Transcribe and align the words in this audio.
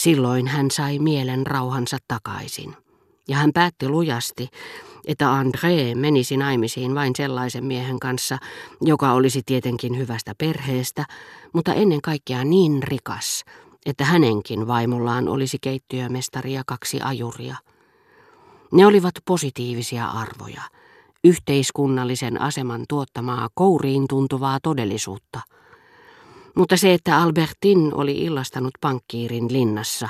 Silloin 0.00 0.48
hän 0.48 0.70
sai 0.70 0.98
mielen 0.98 1.46
rauhansa 1.46 1.98
takaisin. 2.08 2.76
Ja 3.28 3.36
hän 3.36 3.52
päätti 3.52 3.88
lujasti, 3.88 4.48
että 5.06 5.24
André 5.24 5.94
menisi 5.94 6.36
naimisiin 6.36 6.94
vain 6.94 7.12
sellaisen 7.16 7.64
miehen 7.64 8.00
kanssa, 8.00 8.38
joka 8.80 9.12
olisi 9.12 9.42
tietenkin 9.46 9.98
hyvästä 9.98 10.34
perheestä, 10.38 11.04
mutta 11.52 11.74
ennen 11.74 12.00
kaikkea 12.00 12.44
niin 12.44 12.82
rikas, 12.82 13.44
että 13.86 14.04
hänenkin 14.04 14.66
vaimollaan 14.66 15.28
olisi 15.28 15.58
keittiömestari 15.60 16.52
ja 16.52 16.62
kaksi 16.66 17.00
ajuria. 17.00 17.56
Ne 18.72 18.86
olivat 18.86 19.14
positiivisia 19.24 20.06
arvoja, 20.06 20.62
yhteiskunnallisen 21.24 22.40
aseman 22.40 22.84
tuottamaa 22.88 23.48
kouriin 23.54 24.04
tuntuvaa 24.08 24.58
todellisuutta. 24.62 25.40
Mutta 26.56 26.76
se, 26.76 26.94
että 26.94 27.16
Albertin 27.16 27.94
oli 27.94 28.18
illastanut 28.18 28.72
pankkiirin 28.80 29.52
linnassa 29.52 30.08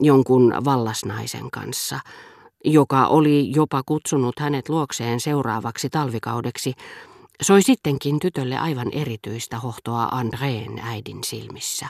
jonkun 0.00 0.54
vallasnaisen 0.64 1.50
kanssa, 1.50 2.00
joka 2.64 3.06
oli 3.06 3.52
jopa 3.54 3.82
kutsunut 3.86 4.38
hänet 4.38 4.68
luokseen 4.68 5.20
seuraavaksi 5.20 5.90
talvikaudeksi, 5.90 6.72
soi 7.42 7.62
sittenkin 7.62 8.20
tytölle 8.20 8.58
aivan 8.58 8.88
erityistä 8.92 9.58
hohtoa 9.58 10.08
Andreen 10.12 10.78
äidin 10.78 11.24
silmissä. 11.24 11.88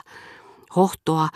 Hohtoa, 0.75 1.29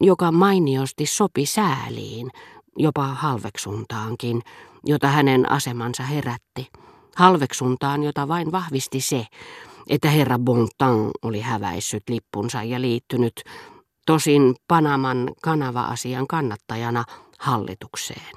joka 0.00 0.32
mainiosti 0.32 1.06
sopi 1.06 1.46
sääliin, 1.46 2.30
jopa 2.78 3.06
halveksuntaankin, 3.06 4.42
jota 4.86 5.08
hänen 5.08 5.52
asemansa 5.52 6.02
herätti. 6.02 6.66
Halveksuntaan, 7.16 8.02
jota 8.02 8.28
vain 8.28 8.52
vahvisti 8.52 9.00
se, 9.00 9.26
että 9.88 10.10
herra 10.10 10.38
Bontan 10.38 11.10
oli 11.22 11.40
häväissyt 11.40 12.02
lippunsa 12.08 12.62
ja 12.62 12.80
liittynyt, 12.80 13.42
tosin 14.06 14.54
Panaman 14.68 15.30
kanava-asian 15.42 16.26
kannattajana, 16.26 17.04
hallitukseen. 17.38 18.32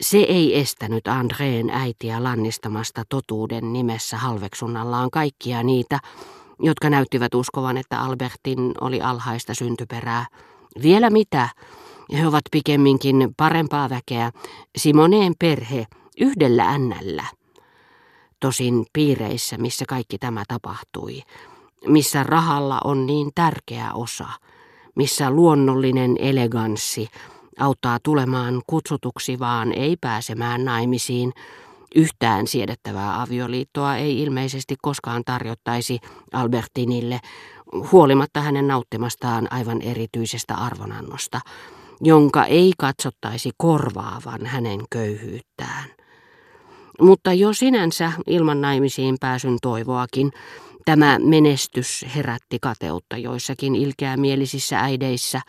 Se 0.00 0.18
ei 0.18 0.58
estänyt 0.58 1.08
Andreen 1.08 1.70
äitiä 1.70 2.22
lannistamasta 2.22 3.02
totuuden 3.08 3.72
nimessä 3.72 4.16
halveksunnallaan 4.16 5.10
kaikkia 5.10 5.62
niitä, 5.62 5.98
jotka 6.58 6.90
näyttivät 6.90 7.34
uskovan, 7.34 7.76
että 7.76 8.00
Albertin 8.00 8.72
oli 8.80 9.00
alhaista 9.00 9.54
syntyperää. 9.54 10.26
Vielä 10.82 11.10
mitä? 11.10 11.48
He 12.12 12.26
ovat 12.26 12.44
pikemminkin 12.50 13.34
parempaa 13.36 13.90
väkeä. 13.90 14.32
Simoneen 14.76 15.32
perhe 15.38 15.86
yhdellä 16.20 16.64
ännällä. 16.64 17.24
Tosin 18.46 18.86
piireissä, 18.92 19.58
missä 19.58 19.84
kaikki 19.88 20.18
tämä 20.18 20.44
tapahtui, 20.48 21.22
missä 21.86 22.22
rahalla 22.22 22.80
on 22.84 23.06
niin 23.06 23.30
tärkeä 23.34 23.92
osa, 23.94 24.28
missä 24.94 25.30
luonnollinen 25.30 26.16
eleganssi 26.18 27.08
auttaa 27.58 27.98
tulemaan 28.02 28.62
kutsutuksi 28.66 29.38
vaan 29.38 29.72
ei 29.72 29.96
pääsemään 30.00 30.64
naimisiin, 30.64 31.32
Yhtään 31.94 32.46
siedettävää 32.46 33.22
avioliittoa 33.22 33.96
ei 33.96 34.22
ilmeisesti 34.22 34.74
koskaan 34.82 35.22
tarjottaisi 35.24 35.98
Albertinille, 36.32 37.20
huolimatta 37.92 38.40
hänen 38.40 38.68
nauttimastaan 38.68 39.52
aivan 39.52 39.82
erityisestä 39.82 40.54
arvonannosta, 40.54 41.40
jonka 42.00 42.44
ei 42.44 42.72
katsottaisi 42.78 43.50
korvaavan 43.56 44.46
hänen 44.46 44.80
köyhyyttään. 44.90 46.05
Mutta 47.00 47.32
jo 47.32 47.52
sinänsä 47.52 48.12
ilman 48.26 48.60
naimisiin 48.60 49.16
pääsyn 49.20 49.58
toivoakin, 49.62 50.32
tämä 50.84 51.18
menestys 51.18 52.04
herätti 52.16 52.58
kateutta 52.62 53.16
joissakin 53.16 53.74
ilkeämielisissä 53.74 54.80
äideissä, 54.80 55.40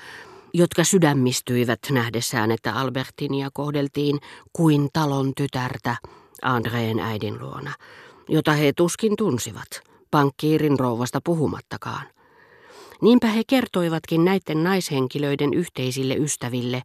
jotka 0.54 0.84
sydämistyivät 0.84 1.80
nähdessään, 1.92 2.52
että 2.52 2.74
Albertinia 2.74 3.50
kohdeltiin 3.54 4.20
kuin 4.54 4.90
talon 4.94 5.32
tytärtä– 5.36 5.96
Andreen 6.42 7.00
äidin 7.00 7.40
luona, 7.40 7.74
jota 8.30 8.54
he 8.54 8.74
tuskin 8.74 9.16
tunsivat, 9.18 9.68
pankkiirin 10.12 10.80
rouvasta 10.80 11.20
puhumattakaan. 11.24 12.08
Niinpä 13.02 13.28
he 13.28 13.42
kertoivatkin 13.48 14.26
näiden 14.26 14.64
naishenkilöiden 14.64 15.54
yhteisille 15.54 16.16
ystäville, 16.16 16.82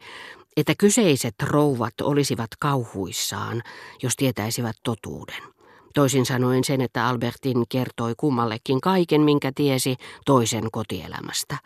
että 0.56 0.74
kyseiset 0.78 1.34
rouvat 1.42 2.00
olisivat 2.02 2.50
kauhuissaan, 2.58 3.62
jos 4.02 4.16
tietäisivät 4.16 4.76
totuuden. 4.82 5.42
Toisin 5.94 6.26
sanoen 6.26 6.64
sen, 6.64 6.80
että 6.80 7.06
Albertin 7.06 7.64
kertoi 7.68 8.14
kummallekin 8.16 8.80
kaiken, 8.80 9.20
minkä 9.20 9.52
tiesi 9.54 9.96
toisen 10.26 10.70
kotielämästä, 10.72 11.56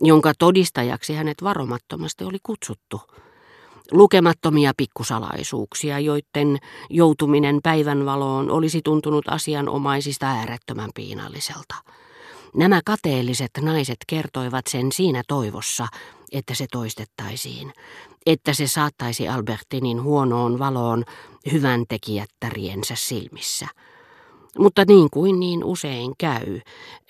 jonka 0.00 0.32
todistajaksi 0.38 1.14
hänet 1.14 1.42
varomattomasti 1.42 2.24
oli 2.24 2.38
kutsuttu– 2.42 3.00
Lukemattomia 3.92 4.72
pikkusalaisuuksia, 4.76 5.98
joiden 5.98 6.58
joutuminen 6.90 7.60
päivänvaloon 7.62 8.50
olisi 8.50 8.80
tuntunut 8.84 9.24
asianomaisista 9.28 10.26
äärettömän 10.26 10.90
piinalliselta. 10.94 11.74
Nämä 12.56 12.80
kateelliset 12.84 13.50
naiset 13.60 13.96
kertoivat 14.06 14.66
sen 14.66 14.92
siinä 14.92 15.22
toivossa, 15.28 15.86
että 16.32 16.54
se 16.54 16.66
toistettaisiin, 16.72 17.72
että 18.26 18.52
se 18.52 18.66
saattaisi 18.66 19.28
Albertinin 19.28 20.02
huonoon 20.02 20.58
valoon 20.58 21.04
hyvän 21.52 21.84
tekijättäriensä 21.88 22.94
silmissä. 22.96 23.66
Mutta 24.58 24.84
niin 24.84 25.08
kuin 25.10 25.40
niin 25.40 25.64
usein 25.64 26.12
käy, 26.18 26.60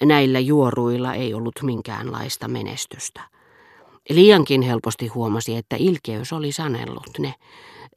näillä 0.04 0.38
juoruilla 0.38 1.14
ei 1.14 1.34
ollut 1.34 1.54
minkäänlaista 1.62 2.48
menestystä. 2.48 3.20
Liiankin 4.10 4.62
helposti 4.62 5.06
huomasi, 5.06 5.56
että 5.56 5.76
ilkeys 5.78 6.32
oli 6.32 6.52
sanellut 6.52 7.18
ne, 7.18 7.34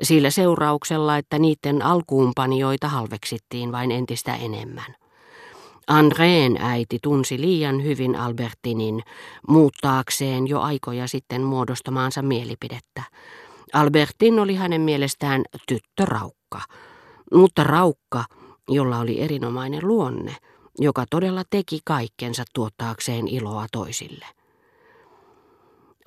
sillä 0.01 0.29
seurauksella, 0.29 1.17
että 1.17 1.39
niiden 1.39 1.81
alkuunpanijoita 1.81 2.87
halveksittiin 2.87 3.71
vain 3.71 3.91
entistä 3.91 4.35
enemmän. 4.35 4.95
Andreen 5.91 6.57
äiti 6.61 6.99
tunsi 7.03 7.41
liian 7.41 7.83
hyvin 7.83 8.15
Albertinin 8.15 9.03
muuttaakseen 9.47 10.47
jo 10.47 10.59
aikoja 10.59 11.07
sitten 11.07 11.41
muodostamaansa 11.41 12.21
mielipidettä. 12.21 13.03
Albertin 13.73 14.39
oli 14.39 14.55
hänen 14.55 14.81
mielestään 14.81 15.43
tyttöraukka, 15.67 16.61
mutta 17.33 17.63
raukka, 17.63 18.23
jolla 18.69 18.99
oli 18.99 19.21
erinomainen 19.21 19.87
luonne, 19.87 20.35
joka 20.79 21.05
todella 21.09 21.43
teki 21.49 21.79
kaikkensa 21.85 22.43
tuottaakseen 22.53 23.27
iloa 23.27 23.65
toisille. 23.71 24.25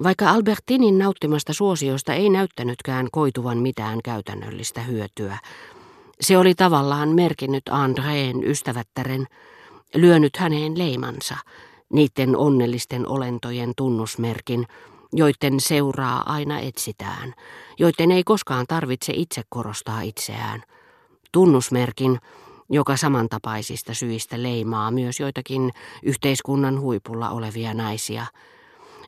Vaikka 0.02 0.30
Albertinin 0.30 0.98
nauttimasta 0.98 1.52
suosiosta 1.52 2.14
ei 2.14 2.30
näyttänytkään 2.30 3.08
koituvan 3.12 3.58
mitään 3.58 3.98
käytännöllistä 4.04 4.80
hyötyä, 4.80 5.38
se 6.20 6.38
oli 6.38 6.54
tavallaan 6.54 7.08
merkinnyt 7.08 7.62
Andreen 7.70 8.44
ystävättären, 8.44 9.26
lyönyt 9.94 10.36
häneen 10.36 10.78
leimansa, 10.78 11.36
niiden 11.92 12.36
onnellisten 12.36 13.08
olentojen 13.08 13.72
tunnusmerkin, 13.76 14.66
joiden 15.12 15.60
seuraa 15.60 16.32
aina 16.32 16.60
etsitään, 16.60 17.34
joiden 17.78 18.10
ei 18.10 18.24
koskaan 18.24 18.66
tarvitse 18.68 19.12
itse 19.16 19.42
korostaa 19.48 20.00
itseään. 20.00 20.62
Tunnusmerkin, 21.32 22.18
joka 22.70 22.96
samantapaisista 22.96 23.94
syistä 23.94 24.42
leimaa 24.42 24.90
myös 24.90 25.20
joitakin 25.20 25.70
yhteiskunnan 26.02 26.80
huipulla 26.80 27.30
olevia 27.30 27.74
naisia– 27.74 28.26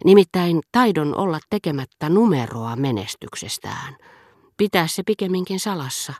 Nimittäin 0.05 0.61
taidon 0.73 1.17
olla 1.17 1.39
tekemättä 1.51 2.09
numeroa 2.09 2.77
menestyksestään. 2.77 3.97
Pitää 4.57 4.87
se 4.87 5.03
pikemminkin 5.03 5.61
salassa. 5.61 6.13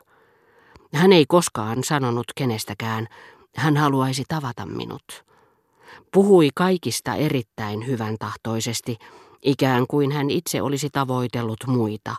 Hän 0.93 1.13
ei 1.13 1.25
koskaan 1.27 1.83
sanonut 1.83 2.25
kenestäkään, 2.35 3.07
hän 3.57 3.77
haluaisi 3.77 4.23
tavata 4.27 4.65
minut. 4.65 5.25
Puhui 6.13 6.49
kaikista 6.55 7.15
erittäin 7.15 7.87
hyvän 7.87 8.15
tahtoisesti, 8.19 8.97
ikään 9.41 9.85
kuin 9.87 10.11
hän 10.11 10.29
itse 10.29 10.61
olisi 10.61 10.89
tavoitellut 10.89 11.59
muita, 11.67 12.15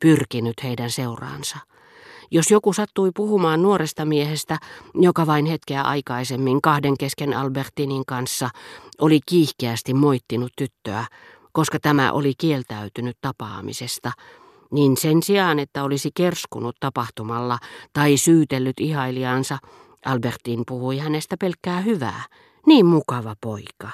pyrkinyt 0.00 0.62
heidän 0.62 0.90
seuraansa. 0.90 1.58
Jos 2.30 2.50
joku 2.50 2.72
sattui 2.72 3.10
puhumaan 3.16 3.62
nuoresta 3.62 4.04
miehestä, 4.04 4.58
joka 4.94 5.26
vain 5.26 5.46
hetkeä 5.46 5.82
aikaisemmin 5.82 6.62
kahden 6.62 6.98
kesken 6.98 7.34
Albertinin 7.34 8.06
kanssa 8.06 8.50
oli 9.00 9.20
kiihkeästi 9.26 9.94
moittinut 9.94 10.52
tyttöä, 10.56 11.04
koska 11.52 11.78
tämä 11.80 12.12
oli 12.12 12.32
kieltäytynyt 12.38 13.16
tapaamisesta, 13.20 14.12
niin 14.70 14.96
sen 14.96 15.22
sijaan, 15.22 15.58
että 15.58 15.84
olisi 15.84 16.10
kerskunut 16.14 16.76
tapahtumalla 16.80 17.58
tai 17.92 18.16
syytellyt 18.16 18.80
ihailijansa, 18.80 19.58
Albertin 20.08 20.62
puhui 20.66 20.98
hänestä 20.98 21.36
pelkkää 21.40 21.80
hyvää, 21.80 22.22
niin 22.66 22.86
mukava 22.86 23.34
poika. 23.40 23.90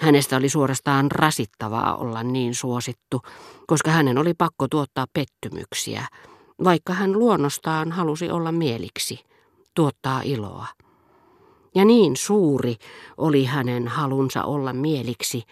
Hänestä 0.00 0.36
oli 0.36 0.48
suorastaan 0.48 1.10
rasittavaa 1.10 1.96
olla 1.96 2.22
niin 2.22 2.54
suosittu, 2.54 3.20
koska 3.66 3.90
hänen 3.90 4.18
oli 4.18 4.34
pakko 4.34 4.68
tuottaa 4.68 5.06
pettymyksiä, 5.12 6.06
vaikka 6.64 6.92
hän 6.92 7.12
luonnostaan 7.12 7.92
halusi 7.92 8.30
olla 8.30 8.52
mieliksi, 8.52 9.20
tuottaa 9.74 10.20
iloa. 10.24 10.66
Ja 11.74 11.84
niin 11.84 12.16
suuri 12.16 12.76
oli 13.16 13.44
hänen 13.44 13.88
halunsa 13.88 14.44
olla 14.44 14.72
mieliksi, 14.72 15.42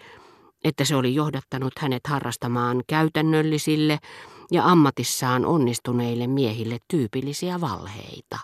että 0.63 0.85
se 0.85 0.95
oli 0.95 1.15
johdattanut 1.15 1.73
hänet 1.79 2.07
harrastamaan 2.07 2.83
käytännöllisille 2.87 3.99
ja 4.51 4.65
ammatissaan 4.65 5.45
onnistuneille 5.45 6.27
miehille 6.27 6.77
tyypillisiä 6.87 7.61
valheita. 7.61 8.39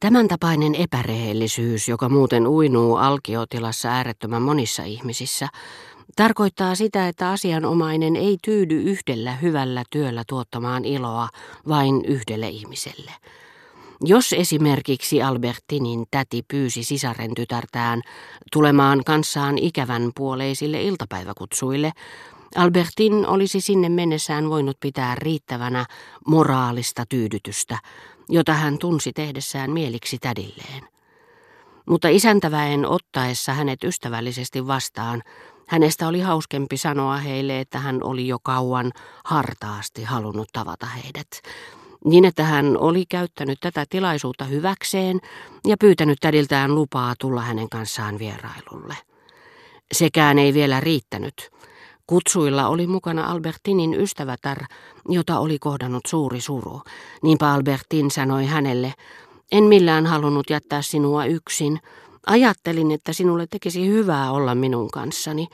Tämän 0.00 0.28
tapainen 0.28 0.74
epärehellisyys, 0.74 1.88
joka 1.88 2.08
muuten 2.08 2.46
uinuu 2.46 2.96
alkiotilassa 2.96 3.88
äärettömän 3.88 4.42
monissa 4.42 4.84
ihmisissä, 4.84 5.48
tarkoittaa 6.16 6.74
sitä, 6.74 7.08
että 7.08 7.30
asianomainen 7.30 8.16
ei 8.16 8.38
tyydy 8.44 8.82
yhdellä 8.82 9.32
hyvällä 9.32 9.84
työllä 9.90 10.22
tuottamaan 10.28 10.84
iloa 10.84 11.28
vain 11.68 12.04
yhdelle 12.04 12.48
ihmiselle. 12.48 13.10
Jos 14.00 14.32
esimerkiksi 14.32 15.22
Albertinin 15.22 16.04
täti 16.10 16.42
pyysi 16.48 16.84
sisaren 16.84 17.34
tytärtään 17.34 18.02
tulemaan 18.52 19.04
kanssaan 19.04 19.58
ikävän 19.58 20.10
puoleisille 20.16 20.82
iltapäiväkutsuille, 20.82 21.92
Albertin 22.54 23.26
olisi 23.26 23.60
sinne 23.60 23.88
mennessään 23.88 24.50
voinut 24.50 24.76
pitää 24.80 25.14
riittävänä 25.14 25.86
moraalista 26.26 27.04
tyydytystä, 27.08 27.78
jota 28.28 28.52
hän 28.52 28.78
tunsi 28.78 29.12
tehdessään 29.12 29.70
mieliksi 29.70 30.18
tädilleen. 30.18 30.88
Mutta 31.86 32.08
isäntäväen 32.08 32.86
ottaessa 32.86 33.52
hänet 33.52 33.84
ystävällisesti 33.84 34.66
vastaan, 34.66 35.22
hänestä 35.68 36.08
oli 36.08 36.20
hauskempi 36.20 36.76
sanoa 36.76 37.16
heille, 37.16 37.60
että 37.60 37.78
hän 37.78 38.02
oli 38.02 38.28
jo 38.28 38.38
kauan 38.42 38.92
hartaasti 39.24 40.02
halunnut 40.02 40.48
tavata 40.52 40.86
heidät, 40.86 41.28
niin 42.04 42.24
että 42.24 42.44
hän 42.44 42.76
oli 42.78 43.06
käyttänyt 43.06 43.60
tätä 43.60 43.84
tilaisuutta 43.90 44.44
hyväkseen 44.44 45.20
ja 45.66 45.76
pyytänyt 45.80 46.18
tädiltään 46.20 46.74
lupaa 46.74 47.14
tulla 47.18 47.40
hänen 47.40 47.68
kanssaan 47.68 48.18
vierailulle. 48.18 48.96
Sekään 49.92 50.38
ei 50.38 50.54
vielä 50.54 50.80
riittänyt. 50.80 51.50
Kutsuilla 52.06 52.68
oli 52.68 52.86
mukana 52.86 53.24
Albertinin 53.30 53.94
ystävätär, 53.94 54.64
jota 55.08 55.38
oli 55.38 55.58
kohdannut 55.58 56.06
suuri 56.06 56.40
suru. 56.40 56.80
Niinpä 57.22 57.52
Albertin 57.52 58.10
sanoi 58.10 58.46
hänelle, 58.46 58.94
en 59.52 59.64
millään 59.64 60.06
halunnut 60.06 60.50
jättää 60.50 60.82
sinua 60.82 61.24
yksin. 61.24 61.80
Ajattelin, 62.26 62.90
että 62.90 63.12
sinulle 63.12 63.46
tekisi 63.46 63.88
hyvää 63.88 64.32
olla 64.32 64.54
minun 64.54 64.90
kanssani. 64.90 65.48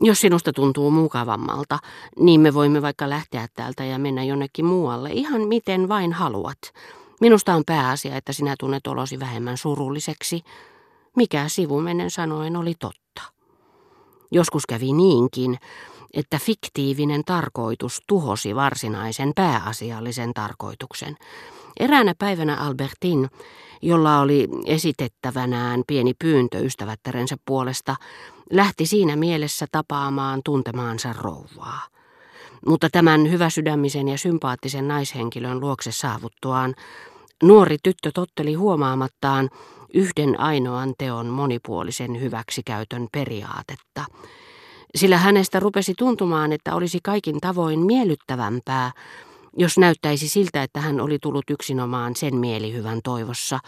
Jos 0.00 0.20
sinusta 0.20 0.52
tuntuu 0.52 0.90
mukavammalta, 0.90 1.78
niin 2.18 2.40
me 2.40 2.54
voimme 2.54 2.82
vaikka 2.82 3.10
lähteä 3.10 3.46
täältä 3.54 3.84
ja 3.84 3.98
mennä 3.98 4.24
jonnekin 4.24 4.64
muualle, 4.64 5.10
ihan 5.12 5.48
miten 5.48 5.88
vain 5.88 6.12
haluat. 6.12 6.58
Minusta 7.20 7.54
on 7.54 7.62
pääasia, 7.66 8.16
että 8.16 8.32
sinä 8.32 8.54
tunnet 8.60 8.86
olosi 8.86 9.20
vähemmän 9.20 9.56
surulliseksi. 9.56 10.40
Mikä 11.16 11.44
sivumennen 11.48 12.10
sanoen 12.10 12.56
oli 12.56 12.74
totta. 12.78 13.03
Joskus 14.34 14.66
kävi 14.66 14.92
niinkin, 14.92 15.58
että 16.14 16.38
fiktiivinen 16.38 17.24
tarkoitus 17.24 18.02
tuhosi 18.08 18.54
varsinaisen 18.54 19.32
pääasiallisen 19.34 20.34
tarkoituksen. 20.34 21.16
Eräänä 21.80 22.14
päivänä 22.18 22.56
Albertin, 22.56 23.30
jolla 23.82 24.20
oli 24.20 24.48
esitettävänään 24.66 25.82
pieni 25.86 26.14
pyyntö 26.18 26.58
ystävättärensä 26.58 27.36
puolesta, 27.44 27.96
lähti 28.50 28.86
siinä 28.86 29.16
mielessä 29.16 29.66
tapaamaan 29.72 30.40
tuntemaansa 30.44 31.12
rouvaa. 31.12 31.80
Mutta 32.66 32.88
tämän 32.92 33.30
hyväsydämisen 33.30 34.08
ja 34.08 34.18
sympaattisen 34.18 34.88
naishenkilön 34.88 35.60
luokse 35.60 35.92
saavuttuaan, 35.92 36.74
nuori 37.42 37.76
tyttö 37.82 38.10
totteli 38.14 38.54
huomaamattaan 38.54 39.50
yhden 39.94 40.40
ainoan 40.40 40.94
teon 40.98 41.26
monipuolisen 41.26 42.20
hyväksikäytön 42.20 43.08
periaatetta, 43.12 44.04
sillä 44.94 45.18
hänestä 45.18 45.60
rupesi 45.60 45.94
tuntumaan, 45.98 46.52
että 46.52 46.74
olisi 46.74 46.98
kaikin 47.02 47.40
tavoin 47.40 47.80
miellyttävämpää, 47.80 48.92
jos 49.56 49.78
näyttäisi 49.78 50.28
siltä, 50.28 50.62
että 50.62 50.80
hän 50.80 51.00
oli 51.00 51.18
tullut 51.18 51.50
yksinomaan 51.50 52.16
sen 52.16 52.36
mielihyvän 52.36 53.00
toivossa, 53.04 53.58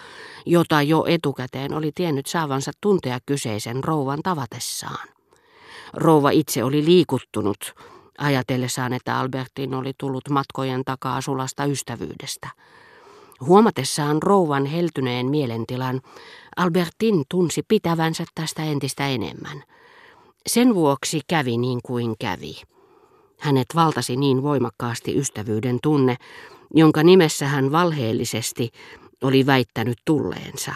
jota 0.46 0.82
jo 0.82 1.04
etukäteen 1.08 1.74
oli 1.74 1.90
tiennyt 1.94 2.26
saavansa 2.26 2.70
tuntea 2.80 3.18
kyseisen 3.26 3.84
rouvan 3.84 4.20
tavatessaan. 4.22 5.08
Rouva 5.92 6.30
itse 6.30 6.64
oli 6.64 6.84
liikuttunut, 6.84 7.74
ajatellessaan, 8.18 8.92
että 8.92 9.18
Albertin 9.18 9.74
oli 9.74 9.92
tullut 9.98 10.30
matkojen 10.30 10.82
takaa 10.84 11.20
sulasta 11.20 11.64
ystävyydestä. 11.64 12.48
Huomatessaan 13.40 14.22
rouvan 14.22 14.66
heltyneen 14.66 15.26
mielentilan, 15.26 16.00
Albertin 16.56 17.24
tunsi 17.30 17.62
pitävänsä 17.68 18.24
tästä 18.34 18.64
entistä 18.64 19.08
enemmän. 19.08 19.62
Sen 20.46 20.74
vuoksi 20.74 21.20
kävi 21.28 21.56
niin 21.56 21.80
kuin 21.82 22.14
kävi. 22.18 22.62
Hänet 23.40 23.66
valtasi 23.74 24.16
niin 24.16 24.42
voimakkaasti 24.42 25.18
ystävyyden 25.18 25.78
tunne, 25.82 26.16
jonka 26.74 27.02
nimessä 27.02 27.46
hän 27.46 27.72
valheellisesti 27.72 28.70
oli 29.22 29.46
väittänyt 29.46 29.98
tulleensa, 30.04 30.74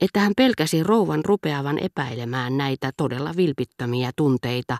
että 0.00 0.20
hän 0.20 0.32
pelkäsi 0.36 0.82
rouvan 0.82 1.24
rupeavan 1.24 1.78
epäilemään 1.78 2.56
näitä 2.56 2.90
todella 2.96 3.32
vilpittömiä 3.36 4.10
tunteita, 4.16 4.78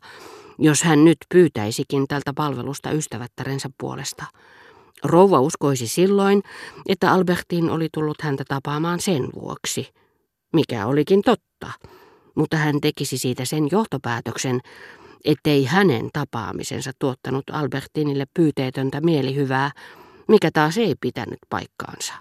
jos 0.58 0.82
hän 0.82 1.04
nyt 1.04 1.18
pyytäisikin 1.28 2.08
tältä 2.08 2.32
palvelusta 2.32 2.90
ystävättärensä 2.90 3.70
puolesta. 3.78 4.24
Rouva 5.04 5.40
uskoisi 5.40 5.87
silloin, 5.87 6.42
että 6.88 7.12
Albertin 7.12 7.70
oli 7.70 7.88
tullut 7.94 8.22
häntä 8.22 8.44
tapaamaan 8.48 9.00
sen 9.00 9.28
vuoksi, 9.34 9.88
mikä 10.52 10.87
olikin 10.87 11.22
totta, 11.22 11.72
mutta 12.34 12.56
hän 12.56 12.81
tekisi 12.81 13.19
siitä 13.19 13.44
sen 13.44 13.69
johtopäätöksen, 13.72 14.60
ettei 15.25 15.64
hänen 15.64 16.08
tapaamisensa 16.12 16.90
tuottanut 16.98 17.44
Albertinille 17.52 18.25
pyyteetöntä 18.34 19.00
mielihyvää, 19.00 19.70
mikä 20.28 20.50
taas 20.52 20.78
ei 20.78 20.94
pitänyt 21.00 21.38
paikkaansa. 21.48 22.12